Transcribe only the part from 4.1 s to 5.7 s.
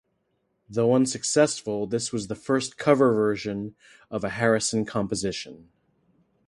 a Harrison composition.